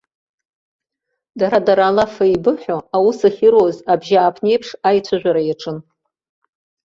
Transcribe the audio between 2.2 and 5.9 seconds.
еибыҳәо, аус ахьыруаз абжьааԥнеиԥш аицәажәара иаҿын.